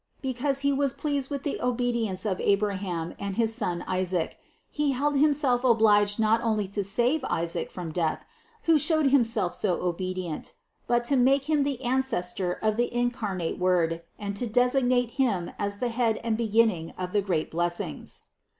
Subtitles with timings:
[0.19, 3.53] Because He 354 CITY OF GOD was pleased with the obedience of Abraham and his
[3.53, 4.35] son Isaac,
[4.71, 8.25] He held Himself obliged not only to save Isaac from death,
[8.63, 10.53] who showed himself so obedient,
[10.87, 15.77] but to make him the ancestor of the incarnate Word and to designate him as
[15.77, 18.23] the head and beginning of the great blessings.